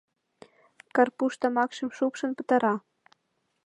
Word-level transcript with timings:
...Карпуш 0.95 1.33
тамакшым 1.41 1.89
шупшын 1.97 2.31
пытара. 2.37 2.75